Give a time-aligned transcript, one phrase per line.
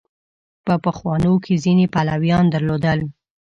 [0.65, 2.99] په پخوانو کې ځینې پلویان درلودل.